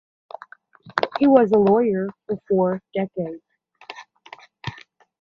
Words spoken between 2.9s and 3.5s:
decades.